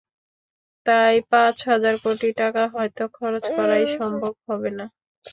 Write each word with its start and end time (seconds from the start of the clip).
তাই 0.85 1.15
পাঁচ 1.31 1.55
হাজার 1.69 1.95
কোটি 2.03 2.29
টাকা 2.41 2.63
হয়তো 2.73 3.03
খরচ 3.17 3.43
করাই 3.57 3.85
সম্ভব 3.97 4.33
হবে 4.47 4.69
না। 4.77 4.85